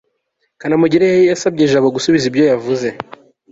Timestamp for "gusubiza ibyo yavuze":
1.95-2.87